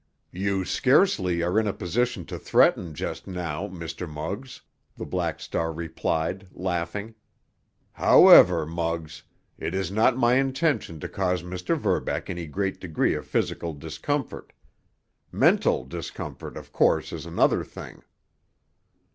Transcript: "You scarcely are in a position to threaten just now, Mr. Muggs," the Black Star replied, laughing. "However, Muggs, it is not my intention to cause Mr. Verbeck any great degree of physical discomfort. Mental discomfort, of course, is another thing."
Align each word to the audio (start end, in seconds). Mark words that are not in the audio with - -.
"You 0.31 0.65
scarcely 0.65 1.43
are 1.43 1.59
in 1.59 1.67
a 1.67 1.73
position 1.73 2.25
to 2.25 2.39
threaten 2.39 2.95
just 2.95 3.27
now, 3.27 3.67
Mr. 3.67 4.09
Muggs," 4.09 4.61
the 4.97 5.05
Black 5.05 5.39
Star 5.39 5.71
replied, 5.71 6.47
laughing. 6.53 7.13
"However, 7.91 8.65
Muggs, 8.65 9.21
it 9.59 9.75
is 9.75 9.91
not 9.91 10.17
my 10.17 10.37
intention 10.37 10.99
to 11.01 11.07
cause 11.07 11.43
Mr. 11.43 11.77
Verbeck 11.77 12.31
any 12.31 12.47
great 12.47 12.79
degree 12.79 13.13
of 13.13 13.27
physical 13.27 13.73
discomfort. 13.75 14.53
Mental 15.31 15.85
discomfort, 15.85 16.57
of 16.57 16.71
course, 16.71 17.13
is 17.13 17.27
another 17.27 17.63
thing." 17.63 18.01